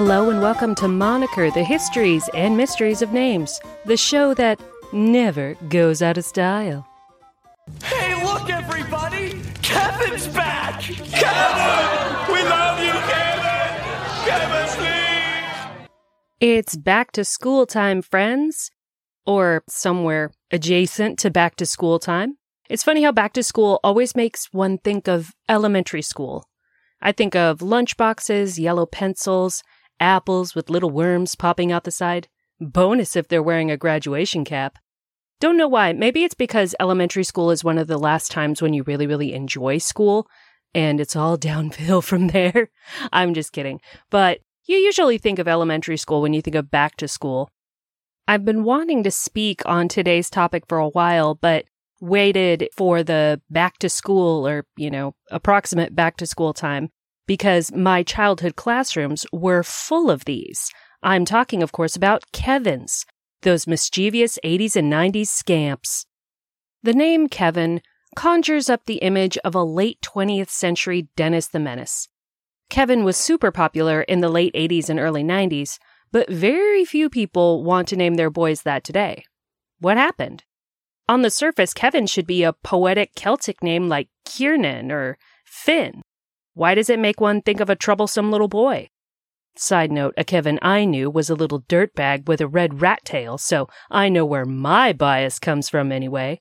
Hello 0.00 0.30
and 0.30 0.40
welcome 0.40 0.76
to 0.76 0.86
Moniker, 0.86 1.50
the 1.50 1.64
histories 1.64 2.30
and 2.32 2.56
mysteries 2.56 3.02
of 3.02 3.12
names, 3.12 3.60
the 3.84 3.96
show 3.96 4.32
that 4.34 4.60
never 4.92 5.54
goes 5.68 6.02
out 6.02 6.16
of 6.16 6.24
style. 6.24 6.86
Hey, 7.82 8.14
look, 8.22 8.48
everybody! 8.48 9.42
Kevin's 9.60 10.28
back! 10.28 10.82
Kevin! 10.82 12.32
We 12.32 12.42
love 12.44 12.78
you, 12.78 12.92
Kevin! 12.92 13.74
Kevin, 14.24 14.68
please! 14.78 15.88
It's 16.38 16.76
back 16.76 17.10
to 17.10 17.24
school 17.24 17.66
time, 17.66 18.00
friends, 18.00 18.70
or 19.26 19.64
somewhere 19.68 20.30
adjacent 20.52 21.18
to 21.18 21.30
back 21.32 21.56
to 21.56 21.66
school 21.66 21.98
time. 21.98 22.38
It's 22.70 22.84
funny 22.84 23.02
how 23.02 23.10
back 23.10 23.32
to 23.32 23.42
school 23.42 23.80
always 23.82 24.14
makes 24.14 24.46
one 24.52 24.78
think 24.78 25.08
of 25.08 25.32
elementary 25.48 26.02
school. 26.02 26.44
I 27.02 27.10
think 27.10 27.34
of 27.34 27.58
lunchboxes, 27.58 28.60
yellow 28.60 28.86
pencils, 28.86 29.64
apples 30.00 30.54
with 30.54 30.70
little 30.70 30.90
worms 30.90 31.34
popping 31.34 31.72
out 31.72 31.84
the 31.84 31.90
side. 31.90 32.28
Bonus 32.60 33.16
if 33.16 33.28
they're 33.28 33.42
wearing 33.42 33.70
a 33.70 33.76
graduation 33.76 34.44
cap. 34.44 34.78
Don't 35.40 35.56
know 35.56 35.68
why. 35.68 35.92
Maybe 35.92 36.24
it's 36.24 36.34
because 36.34 36.74
elementary 36.80 37.22
school 37.22 37.50
is 37.50 37.62
one 37.62 37.78
of 37.78 37.86
the 37.86 37.98
last 37.98 38.30
times 38.32 38.60
when 38.60 38.74
you 38.74 38.82
really, 38.82 39.06
really 39.06 39.32
enjoy 39.32 39.78
school 39.78 40.26
and 40.74 41.00
it's 41.00 41.16
all 41.16 41.36
downhill 41.50 42.02
from 42.02 42.28
there. 42.28 42.70
I'm 43.12 43.34
just 43.34 43.52
kidding. 43.52 43.80
But 44.10 44.40
you 44.66 44.76
usually 44.76 45.18
think 45.18 45.38
of 45.38 45.48
elementary 45.48 45.96
school 45.96 46.20
when 46.20 46.32
you 46.32 46.42
think 46.42 46.56
of 46.56 46.70
back 46.70 46.96
to 46.96 47.08
school. 47.08 47.50
I've 48.26 48.44
been 48.44 48.64
wanting 48.64 49.04
to 49.04 49.10
speak 49.10 49.62
on 49.64 49.88
today's 49.88 50.28
topic 50.28 50.64
for 50.68 50.78
a 50.78 50.88
while, 50.88 51.34
but 51.34 51.64
waited 52.00 52.68
for 52.76 53.02
the 53.02 53.40
back 53.48 53.78
to 53.78 53.88
school 53.88 54.46
or, 54.46 54.66
you 54.76 54.90
know, 54.90 55.14
approximate 55.30 55.94
back 55.94 56.16
to 56.18 56.26
school 56.26 56.52
time 56.52 56.90
because 57.28 57.70
my 57.72 58.02
childhood 58.02 58.56
classrooms 58.56 59.26
were 59.32 59.62
full 59.62 60.10
of 60.10 60.24
these. 60.24 60.72
I'm 61.02 61.24
talking, 61.24 61.62
of 61.62 61.70
course, 61.70 61.94
about 61.94 62.24
Kevins, 62.32 63.04
those 63.42 63.68
mischievous 63.68 64.38
80s 64.42 64.74
and 64.74 64.92
90s 64.92 65.28
scamps. 65.28 66.06
The 66.82 66.94
name 66.94 67.28
Kevin 67.28 67.82
conjures 68.16 68.68
up 68.68 68.86
the 68.86 68.96
image 68.96 69.36
of 69.44 69.54
a 69.54 69.62
late 69.62 69.98
20th 70.00 70.48
century 70.48 71.08
Dennis 71.14 71.46
the 71.46 71.60
Menace. 71.60 72.08
Kevin 72.70 73.04
was 73.04 73.16
super 73.16 73.52
popular 73.52 74.02
in 74.02 74.20
the 74.20 74.28
late 74.28 74.54
80s 74.54 74.88
and 74.88 74.98
early 74.98 75.22
90s, 75.22 75.78
but 76.10 76.30
very 76.30 76.84
few 76.84 77.10
people 77.10 77.62
want 77.62 77.88
to 77.88 77.96
name 77.96 78.14
their 78.14 78.30
boys 78.30 78.62
that 78.62 78.84
today. 78.84 79.24
What 79.80 79.98
happened? 79.98 80.44
On 81.08 81.22
the 81.22 81.30
surface, 81.30 81.74
Kevin 81.74 82.06
should 82.06 82.26
be 82.26 82.42
a 82.42 82.54
poetic 82.54 83.14
Celtic 83.14 83.62
name 83.62 83.88
like 83.88 84.08
Kiernan 84.24 84.90
or 84.90 85.18
Finn. 85.44 86.02
Why 86.58 86.74
does 86.74 86.90
it 86.90 86.98
make 86.98 87.20
one 87.20 87.40
think 87.40 87.60
of 87.60 87.70
a 87.70 87.76
troublesome 87.76 88.32
little 88.32 88.48
boy? 88.48 88.88
Side 89.54 89.92
note, 89.92 90.14
a 90.16 90.24
Kevin 90.24 90.58
I 90.60 90.86
knew 90.86 91.08
was 91.08 91.30
a 91.30 91.36
little 91.36 91.60
dirtbag 91.60 92.26
with 92.26 92.40
a 92.40 92.48
red 92.48 92.82
rat 92.82 93.04
tail, 93.04 93.38
so 93.38 93.68
I 93.92 94.08
know 94.08 94.24
where 94.26 94.44
my 94.44 94.92
bias 94.92 95.38
comes 95.38 95.68
from 95.68 95.92
anyway. 95.92 96.40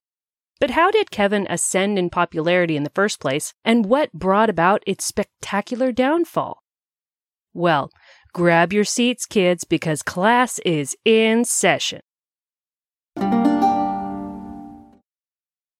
But 0.59 0.71
how 0.71 0.89
did 0.89 1.11
Kevin 1.11 1.45
ascend 1.51 1.99
in 1.99 2.09
popularity 2.09 2.75
in 2.75 2.81
the 2.81 2.89
first 2.95 3.19
place, 3.19 3.53
and 3.63 3.85
what 3.85 4.11
brought 4.11 4.49
about 4.49 4.81
its 4.87 5.05
spectacular 5.05 5.91
downfall? 5.91 6.63
Well, 7.53 7.91
grab 8.33 8.73
your 8.73 8.85
seats, 8.85 9.27
kids, 9.27 9.65
because 9.65 10.01
class 10.01 10.57
is 10.65 10.95
in 11.05 11.45
session. 11.45 12.01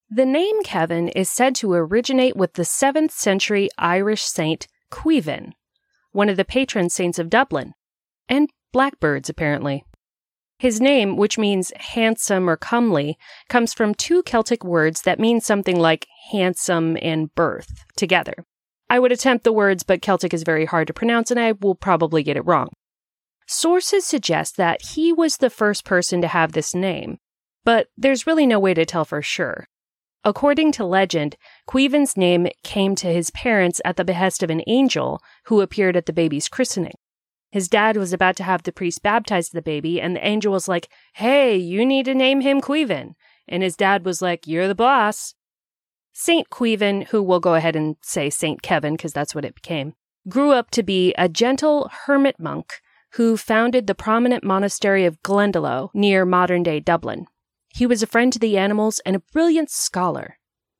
The 0.10 0.26
name 0.26 0.64
Kevin 0.64 1.10
is 1.10 1.30
said 1.30 1.54
to 1.56 1.74
originate 1.74 2.38
with 2.38 2.54
the 2.54 2.64
7th 2.64 3.12
century 3.12 3.70
Irish 3.78 4.24
saint 4.24 4.66
Cuivan, 4.90 5.52
one 6.14 6.30
of 6.30 6.38
the 6.38 6.46
patron 6.46 6.90
saints 6.90 7.20
of 7.20 7.30
Dublin, 7.30 7.74
and 8.30 8.50
blackbirds, 8.72 9.28
apparently. 9.28 9.84
His 10.60 10.80
name, 10.80 11.18
which 11.18 11.38
means 11.38 11.74
handsome 11.76 12.50
or 12.50 12.56
comely, 12.56 13.18
comes 13.50 13.74
from 13.74 13.94
two 13.94 14.24
Celtic 14.24 14.64
words 14.64 15.02
that 15.02 15.20
mean 15.20 15.42
something 15.42 15.78
like 15.78 16.08
handsome 16.32 16.98
and 17.02 17.36
birth 17.36 17.84
together. 17.98 18.46
I 18.90 19.00
would 19.00 19.12
attempt 19.12 19.44
the 19.44 19.52
words, 19.52 19.84
but 19.84 20.02
Celtic 20.02 20.34
is 20.34 20.44
very 20.44 20.64
hard 20.64 20.88
to 20.88 20.94
pronounce 20.94 21.32
and 21.32 21.40
I 21.40 21.52
will 21.52 21.76
probably 21.76 22.24
get 22.24 22.38
it 22.38 22.46
wrong. 22.46 22.70
Sources 23.46 24.06
suggest 24.06 24.56
that 24.56 24.82
he 24.94 25.12
was 25.12 25.38
the 25.38 25.50
first 25.50 25.84
person 25.84 26.22
to 26.22 26.28
have 26.30 26.54
this 26.54 26.74
name, 26.74 27.18
but 27.66 27.88
there's 27.98 28.26
really 28.26 28.48
no 28.48 28.58
way 28.58 28.74
to 28.74 28.86
tell 28.86 29.04
for 29.04 29.22
sure. 29.22 29.68
According 30.28 30.74
to 30.74 30.84
legend, 30.84 31.38
Cuivan's 31.70 32.18
name 32.18 32.50
came 32.62 32.96
to 32.96 33.08
his 33.08 33.32
parents 33.32 33.80
at 33.86 33.96
the 33.96 34.04
behest 34.04 34.44
of 34.44 34.50
an 34.50 34.62
angel 34.68 35.22
who 35.46 35.62
appeared 35.62 35.96
at 35.96 36.06
the 36.06 36.12
baby's 36.12 36.50
christening. 36.50 36.96
His 37.50 37.70
dad 37.70 37.96
was 37.96 38.12
about 38.12 38.36
to 38.36 38.44
have 38.44 38.64
the 38.64 38.74
priest 38.74 39.02
baptize 39.02 39.48
the 39.48 39.62
baby, 39.62 40.02
and 40.02 40.18
the 40.18 40.28
angel 40.28 40.52
was 40.52 40.68
like, 40.68 40.90
Hey, 41.14 41.56
you 41.56 41.86
need 41.86 42.04
to 42.08 42.14
name 42.14 42.42
him 42.42 42.60
Cuivan. 42.60 43.14
And 43.48 43.64
his 43.64 43.78
dad 43.78 44.04
was 44.04 44.22
like, 44.22 44.46
You're 44.46 44.68
the 44.68 44.76
boss. 44.76 45.34
Saint 46.12 46.50
Cuivan, 46.50 47.08
who 47.08 47.24
we'll 47.24 47.40
go 47.40 47.56
ahead 47.56 47.78
and 47.78 47.96
say 48.02 48.30
Saint 48.30 48.62
Kevin 48.62 48.98
because 48.98 49.14
that's 49.14 49.34
what 49.34 49.46
it 49.46 49.56
became, 49.56 49.94
grew 50.28 50.52
up 50.52 50.72
to 50.72 50.84
be 50.84 51.14
a 51.18 51.30
gentle 51.30 51.90
hermit 52.06 52.38
monk 52.38 52.82
who 53.14 53.38
founded 53.38 53.88
the 53.88 53.96
prominent 53.96 54.44
monastery 54.44 55.06
of 55.06 55.24
Glendalough 55.24 55.90
near 55.94 56.26
modern 56.26 56.64
day 56.64 56.82
Dublin. 56.82 57.28
He 57.78 57.86
was 57.86 58.02
a 58.02 58.08
friend 58.08 58.34
to 58.34 58.40
the 58.40 58.58
animals 58.58 59.00
and 59.06 59.16
a 59.16 59.22
brilliant 59.32 59.70
scholar. 59.70 60.40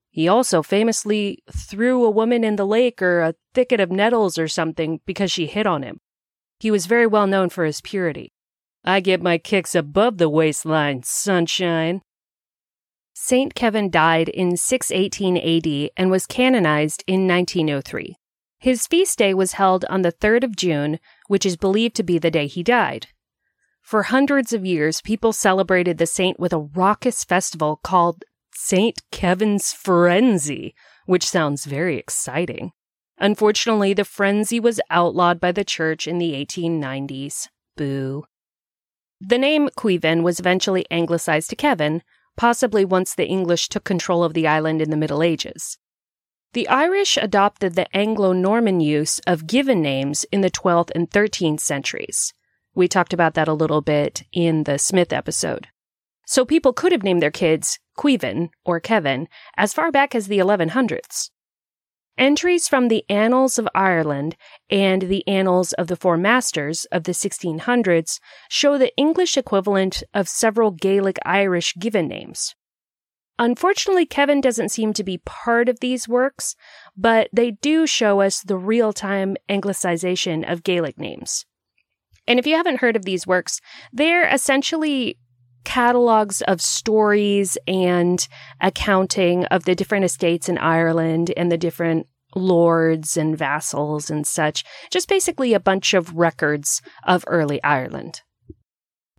He 0.10 0.28
also 0.28 0.64
famously 0.64 1.44
threw 1.56 2.04
a 2.04 2.10
woman 2.10 2.44
in 2.44 2.56
the 2.56 2.66
lake 2.66 3.04
or 3.04 3.22
a 3.22 3.36
thicket 3.54 3.80
of 3.80 3.92
nettles 3.92 4.40
or 4.40 4.48
something 4.48 5.00
because 5.06 5.32
she 5.32 5.46
hit 5.46 5.68
on 5.68 5.84
him. 5.84 6.00
He 6.60 6.72
was 6.72 6.88
very 6.88 7.06
well 7.06 7.28
known 7.28 7.50
for 7.50 7.66
his 7.66 7.82
purity. 7.82 8.32
I 8.84 9.00
get 9.02 9.22
my 9.22 9.38
kicks 9.38 9.76
above 9.76 10.18
the 10.18 10.28
waistline, 10.28 11.04
sunshine. 11.04 12.02
Saint 13.14 13.54
Kevin 13.54 13.92
died 13.92 14.30
in 14.30 14.58
618 14.58 15.38
AD 15.38 15.92
and 15.98 16.10
was 16.10 16.26
canonized 16.26 17.04
in 17.06 17.28
1903. 17.28 18.16
His 18.58 18.88
feast 18.88 19.20
day 19.20 19.36
was 19.36 19.52
held 19.52 19.86
on 19.86 20.02
the 20.02 20.12
3rd 20.12 20.46
of 20.46 20.56
June, 20.56 20.98
which 21.28 21.46
is 21.46 21.58
believed 21.58 21.96
to 21.98 22.04
be 22.04 22.18
the 22.18 22.32
day 22.32 22.48
he 22.48 22.64
died. 22.64 23.10
For 23.88 24.04
hundreds 24.04 24.52
of 24.52 24.66
years, 24.66 25.00
people 25.00 25.32
celebrated 25.32 25.98
the 25.98 26.06
saint 26.06 26.38
with 26.38 26.52
a 26.52 26.60
raucous 26.60 27.24
festival 27.24 27.80
called 27.82 28.26
St. 28.54 29.02
Kevin's 29.14 29.72
Frenzy, 29.72 30.76
which 31.06 31.26
sounds 31.26 31.64
very 31.64 31.96
exciting. 31.96 32.74
Unfortunately, 33.18 33.94
the 33.94 34.04
frenzy 34.04 34.60
was 34.60 34.82
outlawed 34.90 35.40
by 35.40 35.54
the 35.54 35.64
church 35.64 36.06
in 36.06 36.18
the 36.18 36.34
1890s. 36.34 37.48
Boo. 37.78 38.26
The 39.22 39.38
name 39.38 39.70
Cuivan 39.70 40.22
was 40.22 40.42
eventually 40.42 40.86
anglicized 40.92 41.50
to 41.52 41.56
Kevin, 41.56 42.04
possibly 42.36 42.84
once 42.84 43.16
the 43.16 43.30
English 43.30 43.70
took 43.70 43.86
control 43.86 44.22
of 44.22 44.34
the 44.34 44.48
island 44.48 44.82
in 44.82 44.90
the 44.90 44.98
Middle 44.98 45.24
Ages. 45.24 45.78
The 46.52 46.68
Irish 46.68 47.16
adopted 47.16 47.76
the 47.76 47.88
Anglo 47.96 48.34
Norman 48.34 48.82
use 48.82 49.20
of 49.20 49.48
given 49.48 49.82
names 49.82 50.26
in 50.30 50.42
the 50.42 50.52
12th 50.52 50.92
and 50.94 51.10
13th 51.10 51.62
centuries. 51.62 52.34
We 52.78 52.88
talked 52.88 53.12
about 53.12 53.34
that 53.34 53.48
a 53.48 53.56
little 53.56 53.82
bit 53.82 54.22
in 54.32 54.66
the 54.66 54.78
Smith 54.78 55.12
episode. 55.12 55.70
So 56.28 56.46
people 56.46 56.74
could 56.74 56.92
have 56.92 57.02
named 57.02 57.24
their 57.24 57.32
kids 57.32 57.80
Cuivan 57.98 58.50
or 58.66 58.80
Kevin 58.80 59.28
as 59.58 59.74
far 59.74 59.92
back 59.92 60.14
as 60.14 60.28
the 60.28 60.38
1100s. 60.38 61.32
Entries 62.20 62.68
from 62.68 62.90
the 62.90 63.04
Annals 63.10 63.58
of 63.58 63.68
Ireland 63.74 64.36
and 64.70 65.02
the 65.02 65.28
Annals 65.28 65.74
of 65.74 65.88
the 65.88 65.96
Four 65.96 66.18
Masters 66.18 66.86
of 66.92 67.06
the 67.06 67.14
1600s 67.14 68.20
show 68.48 68.78
the 68.78 68.96
English 68.96 69.38
equivalent 69.38 70.04
of 70.14 70.30
several 70.30 70.70
Gaelic 70.70 71.18
Irish 71.26 71.74
given 71.80 72.08
names. 72.08 72.54
Unfortunately, 73.40 74.06
Kevin 74.06 74.40
doesn't 74.40 74.70
seem 74.70 74.94
to 74.94 75.04
be 75.04 75.18
part 75.26 75.68
of 75.68 75.80
these 75.80 76.08
works, 76.08 76.56
but 76.96 77.28
they 77.34 77.50
do 77.50 77.88
show 77.88 78.22
us 78.22 78.42
the 78.42 78.56
real 78.56 78.94
time 78.94 79.36
anglicization 79.50 80.48
of 80.48 80.62
Gaelic 80.62 81.00
names. 81.00 81.44
And 82.28 82.40
if 82.40 82.48
you 82.48 82.56
haven't 82.56 82.82
heard 82.82 82.96
of 82.96 83.06
these 83.06 83.26
works, 83.26 83.60
they're 83.94 84.28
essentially 84.28 85.18
catalogs 85.64 86.42
of 86.44 86.62
stories 86.62 87.58
and 87.68 88.28
accounting 88.62 89.46
of 89.46 89.66
the 89.66 89.76
different 89.76 90.06
estates 90.06 90.48
in 90.48 90.58
Ireland 90.58 91.34
and 91.36 91.52
the 91.52 91.58
different 91.58 92.08
lords 92.36 93.18
and 93.18 93.38
vassals 93.38 94.10
and 94.10 94.26
such. 94.26 94.64
Just 94.90 95.10
basically 95.10 95.54
a 95.54 95.60
bunch 95.60 95.94
of 95.94 96.16
records 96.16 96.82
of 97.04 97.24
early 97.28 97.62
Ireland. 97.64 98.22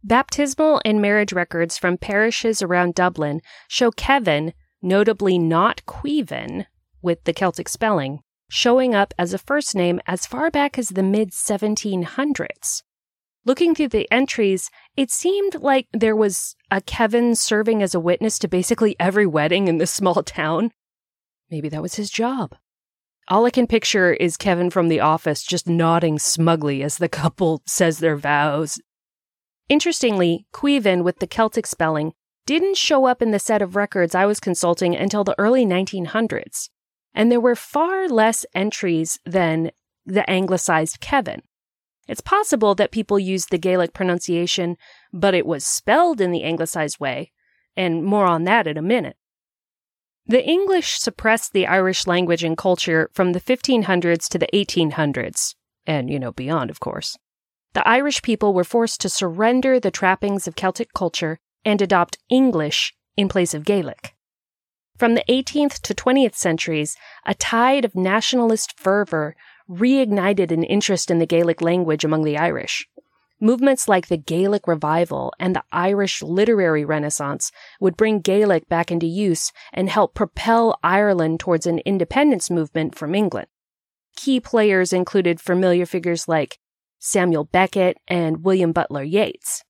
Baptismal 0.05 0.81
and 0.84 1.02
marriage 1.02 1.32
records 1.32 1.76
from 1.76 1.99
parishes 1.99 2.62
around 2.62 2.94
Dublin 2.94 3.40
show 3.66 3.90
Kevin, 3.90 4.55
notably 4.81 5.38
not 5.38 5.82
Cuivan, 5.87 6.66
with 7.02 7.25
the 7.25 7.32
Celtic 7.32 7.69
spelling, 7.69 8.20
showing 8.49 8.94
up 8.94 9.12
as 9.19 9.34
a 9.34 9.38
first 9.38 9.75
name 9.75 10.00
as 10.06 10.25
far 10.25 10.50
back 10.50 10.78
as 10.78 10.90
the 10.90 11.02
mid 11.02 11.32
1700s. 11.32 12.82
Looking 13.48 13.74
through 13.74 13.88
the 13.88 14.06
entries, 14.12 14.70
it 14.94 15.10
seemed 15.10 15.62
like 15.62 15.86
there 15.94 16.14
was 16.14 16.54
a 16.70 16.82
Kevin 16.82 17.34
serving 17.34 17.82
as 17.82 17.94
a 17.94 18.00
witness 18.00 18.38
to 18.40 18.46
basically 18.46 18.94
every 19.00 19.24
wedding 19.24 19.68
in 19.68 19.78
this 19.78 19.90
small 20.00 20.22
town. 20.22 20.70
Maybe 21.50 21.70
that 21.70 21.80
was 21.80 21.94
his 21.94 22.10
job. 22.10 22.56
All 23.28 23.46
I 23.46 23.50
can 23.50 23.66
picture 23.66 24.12
is 24.12 24.36
Kevin 24.36 24.68
from 24.68 24.88
The 24.88 25.00
Office 25.00 25.42
just 25.42 25.66
nodding 25.66 26.18
smugly 26.18 26.82
as 26.82 26.98
the 26.98 27.08
couple 27.22 27.62
says 27.66 28.00
their 28.00 28.16
vows. 28.16 28.78
Interestingly, 29.70 30.44
Cuiven 30.52 31.02
with 31.02 31.18
the 31.18 31.26
Celtic 31.26 31.66
spelling 31.66 32.12
didn't 32.44 32.76
show 32.76 33.06
up 33.06 33.22
in 33.22 33.30
the 33.30 33.38
set 33.38 33.62
of 33.62 33.76
records 33.76 34.14
I 34.14 34.26
was 34.26 34.40
consulting 34.40 34.94
until 34.94 35.24
the 35.24 35.34
early 35.38 35.64
1900s, 35.64 36.68
and 37.14 37.32
there 37.32 37.40
were 37.40 37.56
far 37.56 38.10
less 38.10 38.44
entries 38.54 39.18
than 39.24 39.70
the 40.04 40.28
anglicized 40.28 41.00
Kevin. 41.00 41.40
It's 42.08 42.22
possible 42.22 42.75
that 42.76 42.90
people 42.90 43.19
used 43.19 43.50
the 43.50 43.58
Gaelic 43.58 43.93
pronunciation, 43.93 44.76
but 45.12 45.34
it 45.34 45.46
was 45.46 45.64
spelled 45.64 46.20
in 46.20 46.32
the 46.32 46.43
anglicized 46.43 46.99
way, 46.99 47.32
and 47.76 48.02
more 48.02 48.25
on 48.26 48.44
that 48.44 48.66
in 48.66 48.78
a 48.78 48.82
minute. 48.82 49.16
The 50.26 50.44
English 50.44 50.99
suppressed 50.99 51.52
the 51.52 51.66
Irish 51.66 52.06
language 52.06 52.43
and 52.43 52.56
culture 52.56 53.10
from 53.12 53.32
the 53.32 53.40
1500s 53.40 54.28
to 54.28 54.38
the 54.38 54.49
1800s, 54.52 55.55
and, 55.87 56.10
you 56.10 56.19
know, 56.19 56.32
beyond, 56.32 56.70
of 56.70 56.81
course. 56.81 57.16
The 57.75 57.87
Irish 57.87 58.22
people 58.22 58.55
were 58.55 58.64
forced 58.64 59.00
to 59.02 59.08
surrender 59.08 59.78
the 59.78 59.90
trappings 59.90 60.49
of 60.49 60.56
Celtic 60.56 60.93
culture 60.94 61.38
and 61.64 61.81
adopt 61.81 62.19
English 62.28 62.94
in 63.16 63.28
place 63.28 63.52
of 63.52 63.64
Gaelic. 63.64 64.14
From 64.99 65.14
the 65.14 65.25
18th 65.28 65.81
to 65.82 65.94
20th 65.94 66.34
centuries, 66.34 66.96
a 67.25 67.34
tide 67.34 67.84
of 67.84 67.94
nationalist 67.94 68.78
fervor 68.78 69.37
reignited 69.69 70.50
an 70.50 70.62
interest 70.65 71.11
in 71.11 71.19
the 71.19 71.26
Gaelic 71.26 71.61
language 71.61 72.05
among 72.05 72.25
the 72.25 72.38
Irish. 72.38 72.88
Movements 73.41 73.87
like 73.87 74.09
the 74.09 74.17
Gaelic 74.17 74.67
Revival 74.67 75.32
and 75.38 75.55
the 75.55 75.62
Irish 75.70 76.23
Literary 76.23 76.85
Renaissance 76.85 77.53
would 77.81 77.97
bring 77.97 78.20
Gaelic 78.20 78.69
back 78.69 78.91
into 78.91 79.06
use 79.06 79.53
and 79.73 79.88
help 79.88 80.15
propel 80.15 80.76
Ireland 80.82 81.38
towards 81.38 81.67
an 81.67 81.79
independence 81.81 82.50
movement 82.50 82.97
from 82.97 83.15
England. 83.15 83.47
Key 84.17 84.41
players 84.41 84.93
included 84.93 85.41
familiar 85.41 85.87
figures 85.87 86.26
like 86.26 86.59
Samuel 86.99 87.44
Beckett 87.44 87.99
and 88.09 88.43
William 88.43 88.73
Butler 88.73 89.05
Yeats. 89.05 89.62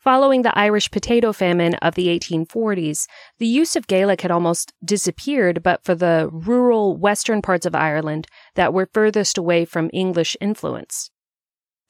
Following 0.00 0.40
the 0.40 0.58
Irish 0.58 0.90
potato 0.90 1.30
famine 1.30 1.74
of 1.74 1.94
the 1.94 2.06
1840s, 2.06 3.06
the 3.38 3.46
use 3.46 3.76
of 3.76 3.86
Gaelic 3.86 4.22
had 4.22 4.30
almost 4.30 4.72
disappeared 4.82 5.62
but 5.62 5.84
for 5.84 5.94
the 5.94 6.30
rural 6.32 6.96
western 6.96 7.42
parts 7.42 7.66
of 7.66 7.74
Ireland 7.74 8.26
that 8.54 8.72
were 8.72 8.88
furthest 8.94 9.36
away 9.36 9.66
from 9.66 9.90
English 9.92 10.38
influence. 10.40 11.10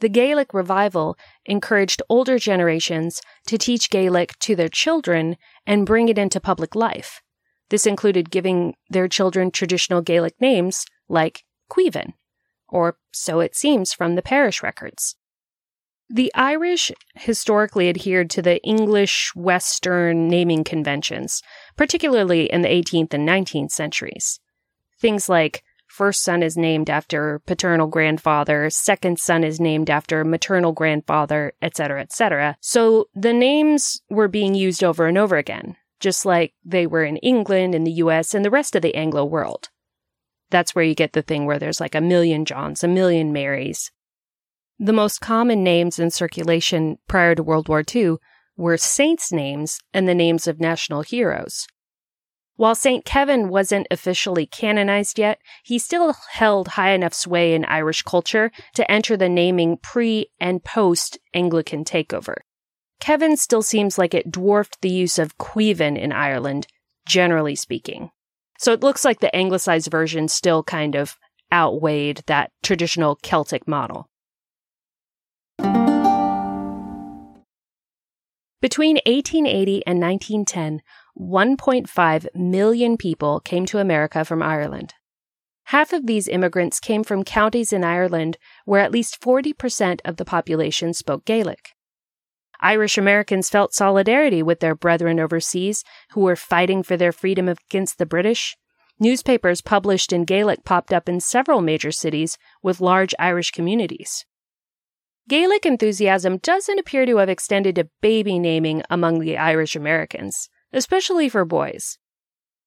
The 0.00 0.08
Gaelic 0.08 0.52
revival 0.52 1.16
encouraged 1.46 2.02
older 2.08 2.36
generations 2.36 3.20
to 3.46 3.56
teach 3.56 3.90
Gaelic 3.90 4.36
to 4.40 4.56
their 4.56 4.68
children 4.68 5.36
and 5.64 5.86
bring 5.86 6.08
it 6.08 6.18
into 6.18 6.40
public 6.40 6.74
life. 6.74 7.22
This 7.68 7.86
included 7.86 8.32
giving 8.32 8.74
their 8.88 9.06
children 9.06 9.52
traditional 9.52 10.02
Gaelic 10.02 10.34
names 10.40 10.84
like 11.08 11.44
Cuiven, 11.70 12.14
or 12.68 12.98
so 13.12 13.38
it 13.38 13.54
seems 13.54 13.92
from 13.92 14.16
the 14.16 14.22
parish 14.22 14.64
records. 14.64 15.14
The 16.12 16.32
Irish 16.34 16.90
historically 17.14 17.88
adhered 17.88 18.30
to 18.30 18.42
the 18.42 18.60
English 18.64 19.32
Western 19.36 20.26
naming 20.26 20.64
conventions, 20.64 21.40
particularly 21.76 22.50
in 22.50 22.62
the 22.62 22.68
18th 22.68 23.14
and 23.14 23.28
19th 23.28 23.70
centuries. 23.70 24.40
Things 24.98 25.28
like 25.28 25.62
First 25.86 26.22
son 26.22 26.44
is 26.44 26.56
named 26.56 26.88
after 26.88 27.40
paternal 27.46 27.88
grandfather, 27.88 28.70
second 28.70 29.18
son 29.18 29.42
is 29.42 29.58
named 29.58 29.90
after 29.90 30.24
maternal 30.24 30.70
grandfather, 30.70 31.52
etc., 31.60 32.00
etc. 32.00 32.56
So 32.60 33.08
the 33.12 33.32
names 33.32 34.00
were 34.08 34.28
being 34.28 34.54
used 34.54 34.84
over 34.84 35.06
and 35.06 35.18
over 35.18 35.36
again, 35.36 35.76
just 35.98 36.24
like 36.24 36.54
they 36.64 36.86
were 36.86 37.04
in 37.04 37.16
England 37.18 37.74
and 37.74 37.84
the 37.84 37.98
US 38.04 38.34
and 38.34 38.44
the 38.44 38.50
rest 38.50 38.76
of 38.76 38.82
the 38.82 38.94
Anglo 38.94 39.24
world. 39.24 39.68
That's 40.50 40.76
where 40.76 40.84
you 40.84 40.94
get 40.94 41.12
the 41.12 41.22
thing 41.22 41.44
where 41.44 41.58
there's 41.58 41.80
like 41.80 41.96
a 41.96 42.00
million 42.00 42.44
Johns, 42.44 42.84
a 42.84 42.88
million 42.88 43.32
Marys. 43.32 43.90
The 44.82 44.94
most 44.94 45.20
common 45.20 45.62
names 45.62 45.98
in 45.98 46.10
circulation 46.10 46.96
prior 47.06 47.34
to 47.34 47.42
World 47.42 47.68
War 47.68 47.84
II 47.94 48.16
were 48.56 48.78
saints' 48.78 49.30
names 49.30 49.78
and 49.92 50.08
the 50.08 50.14
names 50.14 50.46
of 50.46 50.58
national 50.58 51.02
heroes. 51.02 51.66
While 52.56 52.74
St. 52.74 53.04
Kevin 53.04 53.50
wasn't 53.50 53.88
officially 53.90 54.46
canonized 54.46 55.18
yet, 55.18 55.38
he 55.64 55.78
still 55.78 56.14
held 56.30 56.68
high 56.68 56.92
enough 56.92 57.12
sway 57.12 57.52
in 57.52 57.66
Irish 57.66 58.00
culture 58.00 58.50
to 58.74 58.90
enter 58.90 59.18
the 59.18 59.28
naming 59.28 59.76
pre 59.76 60.30
and 60.40 60.64
post 60.64 61.18
Anglican 61.34 61.84
takeover. 61.84 62.36
Kevin 63.00 63.36
still 63.36 63.62
seems 63.62 63.98
like 63.98 64.14
it 64.14 64.30
dwarfed 64.30 64.80
the 64.80 64.88
use 64.88 65.18
of 65.18 65.36
Cuiven 65.36 65.98
in 65.98 66.10
Ireland, 66.10 66.66
generally 67.06 67.54
speaking. 67.54 68.12
So 68.58 68.72
it 68.72 68.80
looks 68.80 69.04
like 69.04 69.20
the 69.20 69.34
anglicized 69.36 69.90
version 69.90 70.28
still 70.28 70.62
kind 70.62 70.94
of 70.94 71.18
outweighed 71.52 72.22
that 72.28 72.50
traditional 72.62 73.16
Celtic 73.16 73.68
model. 73.68 74.09
Between 78.60 78.96
1880 79.06 79.86
and 79.86 80.00
1910, 80.00 80.82
1.5 81.18 82.26
million 82.34 82.96
people 82.98 83.40
came 83.40 83.64
to 83.66 83.78
America 83.78 84.22
from 84.22 84.42
Ireland. 84.42 84.94
Half 85.64 85.94
of 85.94 86.06
these 86.06 86.28
immigrants 86.28 86.78
came 86.78 87.02
from 87.02 87.24
counties 87.24 87.72
in 87.72 87.84
Ireland 87.84 88.36
where 88.66 88.80
at 88.80 88.92
least 88.92 89.20
40% 89.20 90.00
of 90.04 90.16
the 90.16 90.24
population 90.26 90.92
spoke 90.92 91.24
Gaelic. 91.24 91.70
Irish 92.60 92.98
Americans 92.98 93.48
felt 93.48 93.72
solidarity 93.72 94.42
with 94.42 94.60
their 94.60 94.74
brethren 94.74 95.18
overseas 95.18 95.82
who 96.10 96.20
were 96.20 96.36
fighting 96.36 96.82
for 96.82 96.98
their 96.98 97.12
freedom 97.12 97.48
against 97.48 97.96
the 97.96 98.04
British. 98.04 98.58
Newspapers 98.98 99.62
published 99.62 100.12
in 100.12 100.24
Gaelic 100.24 100.64
popped 100.64 100.92
up 100.92 101.08
in 101.08 101.20
several 101.20 101.62
major 101.62 101.90
cities 101.90 102.36
with 102.62 102.82
large 102.82 103.14
Irish 103.18 103.52
communities. 103.52 104.26
Gaelic 105.28 105.64
enthusiasm 105.64 106.38
doesn't 106.38 106.78
appear 106.78 107.06
to 107.06 107.18
have 107.18 107.28
extended 107.28 107.76
to 107.76 107.88
baby 108.00 108.38
naming 108.38 108.82
among 108.90 109.20
the 109.20 109.38
Irish 109.38 109.76
Americans 109.76 110.48
especially 110.72 111.28
for 111.28 111.44
boys. 111.44 111.98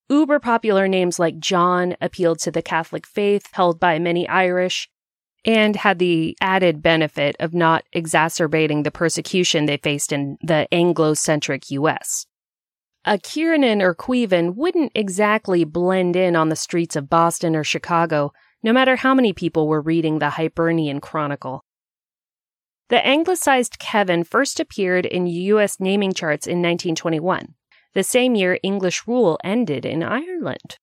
Uber 0.10 0.40
popular 0.40 0.88
names 0.88 1.20
like 1.20 1.40
John 1.40 1.96
appealed 2.02 2.40
to 2.40 2.52
the 2.52 2.62
Catholic 2.62 3.08
faith 3.08 3.48
held 3.54 3.80
by 3.80 4.00
many 4.00 4.28
Irish 4.28 4.90
and 5.46 5.76
had 5.76 6.00
the 6.00 6.38
added 6.40 6.82
benefit 6.82 7.36
of 7.40 7.54
not 7.54 7.84
exacerbating 7.92 8.84
the 8.84 8.92
persecution 8.92 9.66
they 9.66 9.78
faced 9.78 10.12
in 10.12 10.38
the 10.42 10.68
Anglo-centric 10.74 11.72
US. 11.72 12.26
A 13.06 13.18
Kiernan 13.18 13.82
or 13.82 13.94
Cuiven 13.94 14.56
wouldn't 14.56 14.94
exactly 14.96 15.66
blend 15.66 16.16
in 16.16 16.38
on 16.38 16.48
the 16.48 16.56
streets 16.56 16.96
of 16.96 17.10
Boston 17.10 17.56
or 17.56 17.64
Chicago, 17.64 18.32
no 18.62 18.72
matter 18.72 18.96
how 18.96 19.14
many 19.14 19.34
people 19.34 19.68
were 19.68 19.82
reading 19.82 20.20
the 20.20 20.32
Hibernian 20.32 21.02
Chronicle. 21.02 21.66
The 22.90 23.06
anglicized 23.06 23.80
Kevin 23.80 24.24
first 24.24 24.60
appeared 24.60 25.06
in 25.06 25.26
U.S. 25.28 25.80
naming 25.80 26.14
charts 26.14 26.46
in 26.46 26.62
1921 26.62 27.56
the 27.94 28.04
same 28.04 28.36
year 28.36 28.60
English 28.64 29.08
rule 29.08 29.40
ended 29.44 29.86
in 29.86 30.04
Ireland. 30.04 30.78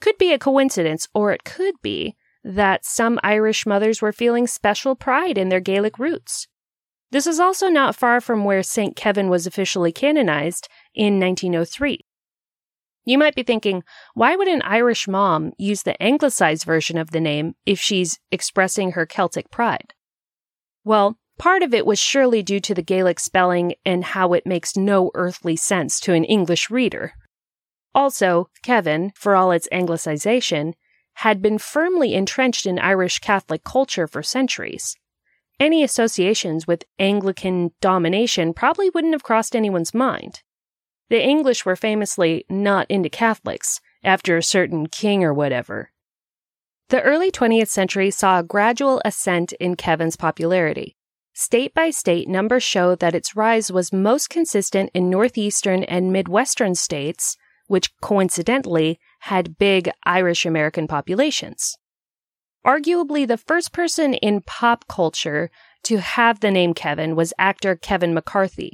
Could 0.00 0.18
be 0.18 0.32
a 0.32 0.38
coincidence, 0.38 1.06
or 1.14 1.32
it 1.32 1.44
could 1.44 1.74
be 1.82 2.16
that 2.42 2.84
some 2.84 3.18
Irish 3.22 3.66
mothers 3.66 4.00
were 4.00 4.12
feeling 4.12 4.46
special 4.46 4.96
pride 4.96 5.36
in 5.36 5.50
their 5.50 5.60
Gaelic 5.60 5.98
roots. 5.98 6.48
This 7.10 7.26
is 7.26 7.40
also 7.40 7.68
not 7.68 7.96
far 7.96 8.20
from 8.20 8.44
where 8.44 8.62
St. 8.62 8.96
Kevin 8.96 9.28
was 9.28 9.46
officially 9.46 9.92
canonized 9.92 10.68
in 10.94 11.20
1903. 11.20 12.00
You 13.04 13.18
might 13.18 13.34
be 13.34 13.42
thinking, 13.42 13.82
why 14.14 14.36
would 14.36 14.48
an 14.48 14.62
Irish 14.62 15.08
mom 15.08 15.52
use 15.58 15.82
the 15.82 16.00
anglicized 16.02 16.64
version 16.64 16.96
of 16.96 17.10
the 17.10 17.20
name 17.20 17.54
if 17.66 17.80
she's 17.80 18.18
expressing 18.30 18.92
her 18.92 19.04
Celtic 19.04 19.50
pride? 19.50 19.92
Well, 20.84 21.18
Part 21.40 21.62
of 21.62 21.72
it 21.72 21.86
was 21.86 21.98
surely 21.98 22.42
due 22.42 22.60
to 22.60 22.74
the 22.74 22.82
Gaelic 22.82 23.18
spelling 23.18 23.72
and 23.82 24.04
how 24.04 24.34
it 24.34 24.44
makes 24.44 24.76
no 24.76 25.10
earthly 25.14 25.56
sense 25.56 25.98
to 26.00 26.12
an 26.12 26.22
English 26.22 26.68
reader. 26.68 27.14
Also, 27.94 28.50
Kevin, 28.62 29.10
for 29.14 29.34
all 29.34 29.50
its 29.50 29.66
anglicization, 29.72 30.74
had 31.14 31.40
been 31.40 31.56
firmly 31.56 32.12
entrenched 32.12 32.66
in 32.66 32.78
Irish 32.78 33.20
Catholic 33.20 33.64
culture 33.64 34.06
for 34.06 34.22
centuries. 34.22 34.98
Any 35.58 35.82
associations 35.82 36.66
with 36.66 36.84
Anglican 36.98 37.70
domination 37.80 38.52
probably 38.52 38.90
wouldn't 38.90 39.14
have 39.14 39.22
crossed 39.22 39.56
anyone's 39.56 39.94
mind. 39.94 40.42
The 41.08 41.22
English 41.22 41.64
were 41.64 41.74
famously 41.74 42.44
not 42.50 42.84
into 42.90 43.08
Catholics, 43.08 43.80
after 44.04 44.36
a 44.36 44.42
certain 44.42 44.88
king 44.88 45.24
or 45.24 45.32
whatever. 45.32 45.90
The 46.90 47.00
early 47.00 47.30
20th 47.30 47.68
century 47.68 48.10
saw 48.10 48.40
a 48.40 48.44
gradual 48.44 49.00
ascent 49.06 49.54
in 49.54 49.76
Kevin's 49.76 50.16
popularity. 50.16 50.98
State 51.32 51.72
by 51.74 51.90
state, 51.90 52.28
numbers 52.28 52.62
show 52.62 52.94
that 52.96 53.14
its 53.14 53.36
rise 53.36 53.70
was 53.70 53.92
most 53.92 54.28
consistent 54.28 54.90
in 54.94 55.08
northeastern 55.08 55.84
and 55.84 56.12
midwestern 56.12 56.74
states, 56.74 57.36
which 57.66 57.96
coincidentally 58.00 58.98
had 59.20 59.56
big 59.58 59.90
Irish 60.04 60.44
American 60.44 60.88
populations. 60.88 61.76
Arguably, 62.66 63.26
the 63.26 63.38
first 63.38 63.72
person 63.72 64.14
in 64.14 64.42
pop 64.42 64.86
culture 64.88 65.50
to 65.84 65.98
have 65.98 66.40
the 66.40 66.50
name 66.50 66.74
Kevin 66.74 67.16
was 67.16 67.32
actor 67.38 67.74
Kevin 67.74 68.12
McCarthy. 68.12 68.72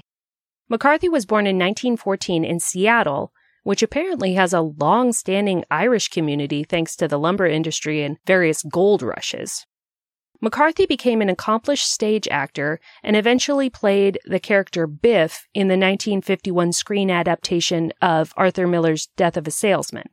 McCarthy 0.68 1.08
was 1.08 1.26
born 1.26 1.46
in 1.46 1.56
1914 1.56 2.44
in 2.44 2.58
Seattle, 2.58 3.32
which 3.62 3.82
apparently 3.82 4.34
has 4.34 4.52
a 4.52 4.60
long 4.60 5.12
standing 5.12 5.64
Irish 5.70 6.08
community 6.08 6.64
thanks 6.64 6.96
to 6.96 7.06
the 7.06 7.18
lumber 7.18 7.46
industry 7.46 8.02
and 8.02 8.16
various 8.26 8.62
gold 8.62 9.02
rushes. 9.02 9.66
McCarthy 10.40 10.86
became 10.86 11.22
an 11.22 11.28
accomplished 11.28 11.90
stage 11.90 12.28
actor 12.28 12.78
and 13.02 13.16
eventually 13.16 13.70
played 13.70 14.18
the 14.24 14.40
character 14.40 14.86
Biff 14.86 15.46
in 15.54 15.68
the 15.68 15.72
1951 15.72 16.72
screen 16.72 17.10
adaptation 17.10 17.92
of 18.02 18.34
Arthur 18.36 18.66
Miller's 18.66 19.06
Death 19.16 19.36
of 19.36 19.46
a 19.46 19.50
Salesman. 19.50 20.10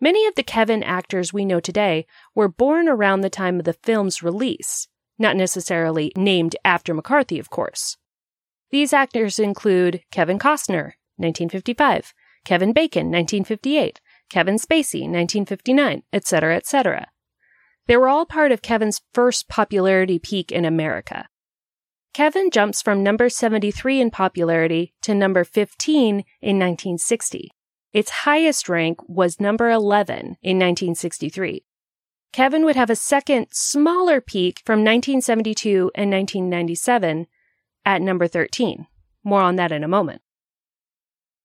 Many 0.00 0.26
of 0.26 0.34
the 0.34 0.42
Kevin 0.42 0.82
actors 0.82 1.32
we 1.32 1.44
know 1.44 1.60
today 1.60 2.06
were 2.34 2.48
born 2.48 2.88
around 2.88 3.20
the 3.20 3.30
time 3.30 3.58
of 3.58 3.64
the 3.64 3.74
film's 3.74 4.22
release, 4.22 4.88
not 5.18 5.36
necessarily 5.36 6.12
named 6.16 6.56
after 6.64 6.94
McCarthy, 6.94 7.38
of 7.38 7.50
course. 7.50 7.96
These 8.70 8.92
actors 8.92 9.38
include 9.38 10.02
Kevin 10.10 10.38
Costner, 10.38 10.92
1955, 11.16 12.14
Kevin 12.44 12.72
Bacon, 12.72 13.06
1958, 13.06 14.00
Kevin 14.30 14.56
Spacey, 14.56 15.02
1959, 15.02 16.02
etc., 16.12 16.56
etc. 16.56 17.08
They 17.90 17.96
were 17.96 18.08
all 18.08 18.24
part 18.24 18.52
of 18.52 18.62
Kevin's 18.62 19.00
first 19.14 19.48
popularity 19.48 20.20
peak 20.20 20.52
in 20.52 20.64
America. 20.64 21.26
Kevin 22.14 22.52
jumps 22.52 22.80
from 22.80 23.02
number 23.02 23.28
73 23.28 24.00
in 24.00 24.12
popularity 24.12 24.94
to 25.02 25.12
number 25.12 25.42
15 25.42 26.08
in 26.08 26.56
1960. 26.56 27.50
Its 27.92 28.10
highest 28.22 28.68
rank 28.68 28.98
was 29.08 29.40
number 29.40 29.70
11 29.70 30.36
in 30.40 30.56
1963. 30.56 31.64
Kevin 32.32 32.64
would 32.64 32.76
have 32.76 32.90
a 32.90 32.94
second, 32.94 33.48
smaller 33.50 34.20
peak 34.20 34.62
from 34.64 34.84
1972 34.84 35.90
and 35.96 36.12
1997 36.12 37.26
at 37.84 38.00
number 38.00 38.28
13. 38.28 38.86
More 39.24 39.42
on 39.42 39.56
that 39.56 39.72
in 39.72 39.82
a 39.82 39.88
moment. 39.88 40.22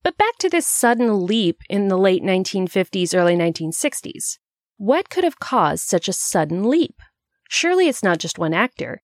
But 0.03 0.15
back 0.15 0.37
to 0.37 0.49
this 0.49 0.67
sudden 0.67 1.25
leap 1.25 1.61
in 1.71 1.87
the 1.87 1.97
late 1.97 2.21
1950s, 2.21 3.17
early 3.17 3.35
1960s. 3.35 4.37
What 4.77 5.09
could 5.09 5.23
have 5.23 5.39
caused 5.39 5.87
such 5.87 6.07
a 6.07 6.13
sudden 6.13 6.69
leap? 6.69 7.01
Surely 7.49 7.87
it's 7.87 8.03
not 8.03 8.19
just 8.19 8.37
one 8.37 8.53
actor. 8.53 9.01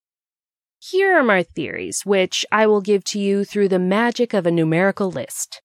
Here 0.80 1.16
are 1.18 1.24
my 1.24 1.44
theories, 1.44 2.06
which 2.06 2.46
I 2.52 2.68
will 2.68 2.82
give 2.82 3.04
to 3.06 3.20
you 3.20 3.46
through 3.46 3.70
the 3.70 3.80
magic 3.80 4.34
of 4.34 4.46
a 4.46 4.52
numerical 4.52 5.10
list. 5.12 5.62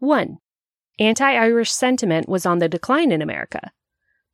1. 0.00 0.38
Anti 0.98 1.32
Irish 1.32 1.70
sentiment 1.70 2.28
was 2.28 2.44
on 2.44 2.58
the 2.58 2.68
decline 2.68 3.12
in 3.12 3.22
America. 3.22 3.70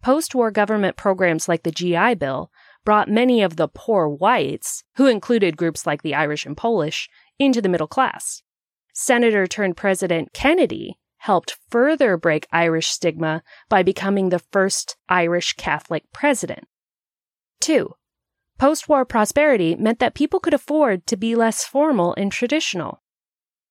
Post 0.03 0.35
war 0.35 0.51
government 0.51 0.97
programs 0.97 1.49
like 1.49 1.63
the 1.63 1.71
GI 1.71 2.15
Bill 2.15 2.51
brought 2.85 3.09
many 3.09 3.43
of 3.43 3.57
the 3.57 3.69
poor 3.69 4.09
whites, 4.09 4.85
who 4.97 5.07
included 5.07 5.57
groups 5.57 5.87
like 5.87 6.03
the 6.03 6.15
Irish 6.15 6.47
and 6.47 6.57
Polish, 6.57 7.09
into 7.39 7.61
the 7.61 7.69
middle 7.69 7.87
class. 7.87 8.43
Senator 8.95 9.47
turned 9.47 9.77
President 9.77 10.33
Kennedy 10.33 10.99
helped 11.27 11.59
further 11.71 12.17
break 12.17 12.47
Irish 12.53 12.87
stigma 12.87 13.43
by 13.69 13.83
becoming 13.83 14.29
the 14.29 14.39
first 14.39 14.97
Irish 15.09 15.55
Catholic 15.55 16.05
president. 16.13 16.69
2. 17.63 17.93
Post 18.59 18.89
war 18.89 19.05
prosperity 19.05 19.75
meant 19.75 19.99
that 19.99 20.15
people 20.15 20.39
could 20.39 20.55
afford 20.55 21.05
to 21.09 21.17
be 21.17 21.35
less 21.35 21.65
formal 21.65 22.15
and 22.17 22.31
traditional. 22.31 23.03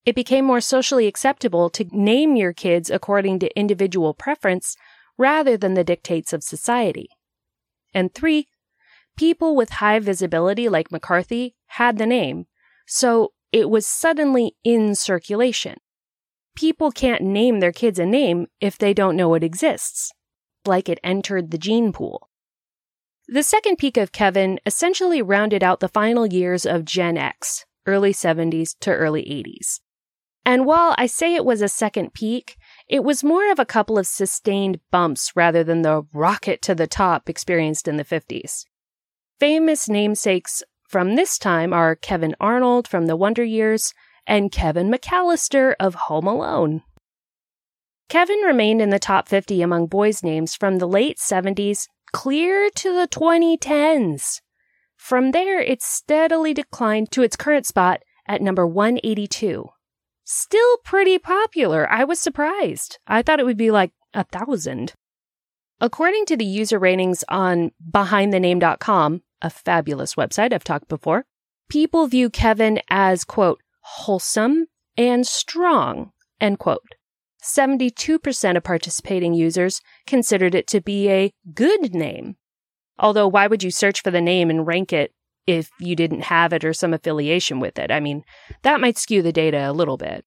It 0.06 0.16
became 0.16 0.44
more 0.44 0.60
socially 0.60 1.08
acceptable 1.08 1.70
to 1.70 1.86
name 1.92 2.36
your 2.36 2.52
kids 2.52 2.90
according 2.90 3.40
to 3.40 3.58
individual 3.58 4.14
preference 4.14 4.76
rather 5.18 5.56
than 5.56 5.76
the 5.76 5.86
dictates 5.86 6.34
of 6.34 6.44
society. 6.44 7.08
And 7.94 8.14
three, 8.14 8.50
people 9.16 9.56
with 9.56 9.80
high 9.80 10.00
visibility 10.00 10.68
like 10.68 10.92
McCarthy 10.92 11.56
had 11.68 12.00
the 12.00 12.06
name, 12.06 12.48
so 12.86 13.32
it 13.54 13.70
was 13.70 13.88
suddenly 13.88 14.58
in 14.66 14.94
circulation. 14.94 15.78
People 16.56 16.92
can't 16.92 17.22
name 17.22 17.60
their 17.60 17.72
kids 17.72 18.00
a 18.00 18.06
name 18.06 18.48
if 18.62 18.78
they 18.78 18.94
don't 18.94 19.18
know 19.18 19.34
it 19.34 19.44
exists, 19.44 20.12
like 20.66 20.88
it 20.88 21.00
entered 21.04 21.52
the 21.52 21.58
gene 21.58 21.92
pool. 21.92 22.30
The 23.28 23.44
second 23.44 23.78
peak 23.78 23.98
of 23.98 24.12
Kevin 24.12 24.60
essentially 24.66 25.22
rounded 25.22 25.64
out 25.64 25.80
the 25.80 25.90
final 25.90 26.26
years 26.26 26.66
of 26.66 26.86
Gen 26.86 27.18
X, 27.18 27.66
early 27.86 28.14
70s 28.14 28.76
to 28.82 28.92
early 28.92 29.24
80s. 29.24 29.80
And 30.46 30.68
while 30.68 30.94
I 30.98 31.08
say 31.08 31.34
it 31.34 31.44
was 31.44 31.62
a 31.62 31.68
second 31.68 32.14
peak, 32.14 32.56
it 32.88 33.04
was 33.04 33.24
more 33.24 33.52
of 33.52 33.58
a 33.58 33.66
couple 33.66 33.98
of 33.98 34.06
sustained 34.06 34.80
bumps 34.92 35.32
rather 35.36 35.64
than 35.64 35.82
the 35.82 36.04
rocket 36.14 36.62
to 36.64 36.76
the 36.76 36.86
top 36.86 37.28
experienced 37.28 37.88
in 37.88 37.98
the 37.98 38.06
50s. 38.06 38.66
Famous 39.40 39.90
namesakes 39.90 40.62
from 40.88 41.16
this 41.16 41.40
time 41.40 41.74
are 41.74 41.96
Kevin 41.96 42.36
Arnold 42.40 42.88
from 42.88 43.08
The 43.08 43.16
Wonder 43.16 43.44
Years 43.44 43.92
and 44.28 44.52
Kevin 44.52 44.92
McAllister 44.92 45.74
of 45.80 45.96
Home 45.96 46.28
Alone. 46.28 46.84
Kevin 48.10 48.40
remained 48.40 48.82
in 48.82 48.90
the 48.90 49.00
top 49.00 49.28
50 49.28 49.62
among 49.62 49.88
boys' 49.88 50.24
names 50.24 50.56
from 50.56 50.78
the 50.78 50.88
late 50.88 51.18
70s 51.18 51.88
clear 52.14 52.70
to 52.76 52.94
the 52.94 53.08
2010s. 53.08 54.42
From 54.96 55.32
there, 55.32 55.60
it 55.60 55.82
steadily 55.82 56.54
declined 56.54 57.12
to 57.12 57.24
its 57.24 57.36
current 57.36 57.66
spot 57.66 58.02
at 58.28 58.42
number 58.42 58.66
182. 58.66 59.68
Still 60.24 60.78
pretty 60.84 61.20
popular. 61.20 61.92
I 61.92 62.04
was 62.04 62.20
surprised. 62.20 62.98
I 63.06 63.22
thought 63.22 63.40
it 63.40 63.46
would 63.46 63.58
be 63.58 63.72
like 63.72 63.92
a 64.14 64.24
thousand. 64.24 64.94
According 65.82 66.26
to 66.28 66.38
the 66.38 66.46
user 66.46 66.80
ratings 66.80 67.24
on 67.28 67.72
behindthename.com, 67.92 69.22
a 69.42 69.50
fabulous 69.50 70.16
website 70.16 70.54
I've 70.54 70.64
talked 70.64 70.88
before, 70.88 71.26
people 71.70 72.08
view 72.08 72.30
Kevin 72.30 72.80
as, 72.90 73.26
quote, 73.26 73.62
wholesome 73.86 74.66
and 74.98 75.28
strong, 75.28 76.12
end 76.42 76.60
quote. 76.60 76.96
72% 77.44 78.58
of 78.58 78.64
participating 78.64 79.36
users 79.36 79.82
considered 80.08 80.56
it 80.56 80.66
to 80.68 80.82
be 80.82 81.10
a 81.10 81.32
good 81.54 81.94
name. 81.94 82.36
Although, 82.98 83.28
why 83.28 83.46
would 83.46 83.62
you 83.62 83.70
search 83.70 84.02
for 84.02 84.10
the 84.10 84.22
name 84.22 84.50
and 84.50 84.66
rank 84.66 84.92
it 84.92 85.14
if 85.46 85.70
you 85.80 85.96
didn't 85.96 86.24
have 86.24 86.54
it 86.54 86.66
or 86.66 86.74
some 86.74 86.94
affiliation 86.94 87.60
with 87.60 87.78
it? 87.78 87.92
I 87.92 88.00
mean, 88.00 88.24
that 88.64 88.82
might 88.82 88.98
skew 88.98 89.22
the 89.22 89.32
data 89.32 89.70
a 89.70 89.74
little 89.74 89.98
bit. 89.98 90.26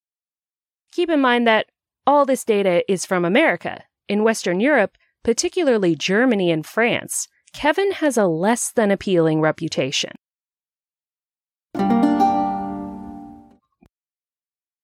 Keep 0.92 1.10
in 1.10 1.20
mind 1.20 1.46
that 1.48 1.66
all 2.06 2.24
this 2.24 2.44
data 2.44 2.84
is 2.90 3.04
from 3.04 3.24
America. 3.24 3.82
In 4.08 4.22
Western 4.22 4.60
Europe, 4.60 4.96
particularly 5.24 5.96
Germany 5.96 6.52
and 6.52 6.64
France, 6.64 7.26
Kevin 7.52 7.92
has 7.92 8.16
a 8.16 8.26
less 8.26 8.70
than 8.70 8.90
appealing 8.90 9.40
reputation. 9.40 10.12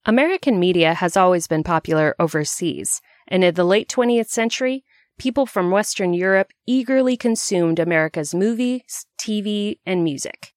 American 0.07 0.61
media 0.61 0.93
has 0.93 1.17
always 1.17 1.47
been 1.47 1.65
popular 1.65 2.15
overseas, 2.19 3.01
and 3.27 3.43
in 3.43 3.55
the 3.55 3.65
late 3.65 3.89
20th 3.89 4.29
century, 4.29 4.85
people 5.19 5.47
from 5.47 5.71
Western 5.71 6.13
Europe 6.13 6.53
eagerly 6.67 7.17
consumed 7.17 7.79
America's 7.79 8.35
movies, 8.35 9.07
TV, 9.19 9.79
and 9.87 10.05
music. 10.05 10.53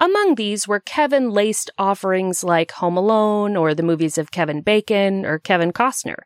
Among 0.00 0.36
these 0.36 0.66
were 0.66 0.80
Kevin 0.80 1.30
laced 1.30 1.70
offerings 1.76 2.42
like 2.42 2.72
Home 2.72 2.96
Alone 2.96 3.56
or 3.56 3.74
the 3.74 3.82
movies 3.82 4.16
of 4.16 4.30
Kevin 4.30 4.62
Bacon 4.62 5.26
or 5.26 5.38
Kevin 5.38 5.72
Costner. 5.72 6.22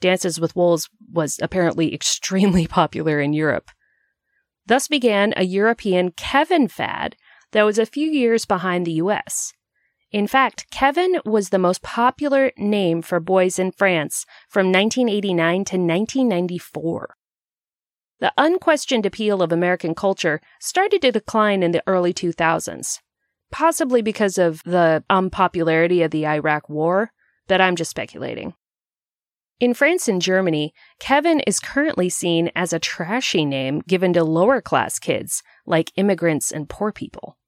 Dances 0.00 0.40
with 0.40 0.56
Wolves 0.56 0.88
was 1.12 1.38
apparently 1.42 1.94
extremely 1.94 2.66
popular 2.66 3.20
in 3.20 3.34
Europe. 3.34 3.70
Thus 4.66 4.88
began 4.88 5.34
a 5.36 5.44
European 5.44 6.12
Kevin 6.12 6.68
fad 6.68 7.16
that 7.50 7.64
was 7.64 7.78
a 7.78 7.84
few 7.84 8.10
years 8.10 8.46
behind 8.46 8.86
the 8.86 8.92
US. 8.92 9.52
In 10.12 10.26
fact, 10.26 10.70
Kevin 10.70 11.20
was 11.24 11.48
the 11.48 11.58
most 11.58 11.80
popular 11.80 12.52
name 12.58 13.00
for 13.00 13.18
boys 13.18 13.58
in 13.58 13.72
France 13.72 14.26
from 14.46 14.66
1989 14.70 15.64
to 15.64 15.76
1994. 15.78 17.16
The 18.20 18.32
unquestioned 18.36 19.06
appeal 19.06 19.40
of 19.42 19.52
American 19.52 19.94
culture 19.94 20.42
started 20.60 21.00
to 21.00 21.12
decline 21.12 21.62
in 21.62 21.72
the 21.72 21.82
early 21.86 22.12
2000s, 22.12 23.00
possibly 23.50 24.02
because 24.02 24.36
of 24.36 24.62
the 24.64 25.02
unpopularity 25.08 26.02
of 26.02 26.10
the 26.10 26.26
Iraq 26.26 26.68
War, 26.68 27.10
but 27.48 27.62
I'm 27.62 27.74
just 27.74 27.90
speculating. 27.90 28.52
In 29.60 29.72
France 29.72 30.08
and 30.08 30.20
Germany, 30.20 30.74
Kevin 31.00 31.40
is 31.40 31.58
currently 31.58 32.10
seen 32.10 32.50
as 32.54 32.74
a 32.74 32.78
trashy 32.78 33.46
name 33.46 33.80
given 33.88 34.12
to 34.12 34.24
lower 34.24 34.60
class 34.60 34.98
kids, 34.98 35.42
like 35.64 35.90
immigrants 35.96 36.52
and 36.52 36.68
poor 36.68 36.92
people. 36.92 37.38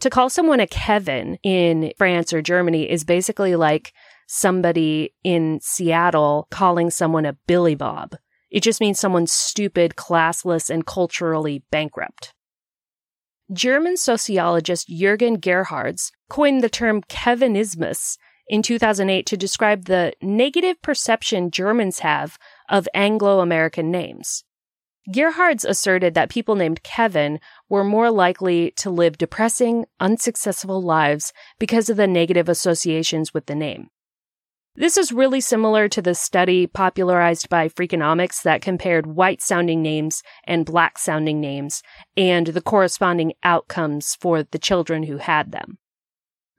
To 0.00 0.10
call 0.10 0.30
someone 0.30 0.60
a 0.60 0.66
Kevin 0.66 1.38
in 1.42 1.92
France 1.98 2.32
or 2.32 2.40
Germany 2.40 2.90
is 2.90 3.04
basically 3.04 3.54
like 3.54 3.92
somebody 4.26 5.14
in 5.22 5.60
Seattle 5.60 6.48
calling 6.50 6.90
someone 6.90 7.26
a 7.26 7.36
Billy 7.46 7.74
Bob. 7.74 8.16
It 8.50 8.62
just 8.62 8.80
means 8.80 8.98
someone's 8.98 9.32
stupid, 9.32 9.96
classless, 9.96 10.70
and 10.70 10.86
culturally 10.86 11.62
bankrupt. 11.70 12.32
German 13.52 13.96
sociologist 13.96 14.88
Jürgen 14.88 15.36
Gerhards 15.36 16.12
coined 16.30 16.62
the 16.62 16.68
term 16.70 17.02
Kevinismus 17.02 18.16
in 18.48 18.62
2008 18.62 19.26
to 19.26 19.36
describe 19.36 19.84
the 19.84 20.14
negative 20.22 20.80
perception 20.80 21.50
Germans 21.50 21.98
have 21.98 22.38
of 22.68 22.88
Anglo 22.94 23.40
American 23.40 23.90
names. 23.90 24.44
Gerhards 25.10 25.64
asserted 25.64 26.14
that 26.14 26.30
people 26.30 26.54
named 26.54 26.82
Kevin 26.82 27.40
were 27.68 27.82
more 27.82 28.10
likely 28.10 28.72
to 28.76 28.90
live 28.90 29.18
depressing, 29.18 29.86
unsuccessful 29.98 30.80
lives 30.80 31.32
because 31.58 31.90
of 31.90 31.96
the 31.96 32.06
negative 32.06 32.48
associations 32.48 33.34
with 33.34 33.46
the 33.46 33.54
name. 33.54 33.88
This 34.76 34.96
is 34.96 35.10
really 35.10 35.40
similar 35.40 35.88
to 35.88 36.00
the 36.00 36.14
study 36.14 36.68
popularized 36.68 37.48
by 37.48 37.68
Freakonomics 37.68 38.42
that 38.42 38.62
compared 38.62 39.06
white 39.06 39.42
sounding 39.42 39.82
names 39.82 40.22
and 40.44 40.64
black 40.64 40.96
sounding 40.96 41.40
names 41.40 41.82
and 42.16 42.46
the 42.46 42.62
corresponding 42.62 43.32
outcomes 43.42 44.16
for 44.20 44.44
the 44.44 44.58
children 44.60 45.02
who 45.02 45.16
had 45.16 45.50
them. 45.50 45.78